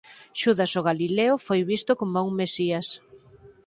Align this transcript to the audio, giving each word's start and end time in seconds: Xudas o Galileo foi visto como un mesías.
Xudas 0.39 0.71
o 0.79 0.85
Galileo 0.89 1.35
foi 1.47 1.61
visto 1.73 1.91
como 1.99 2.17
un 2.27 2.33
mesías. 2.41 2.87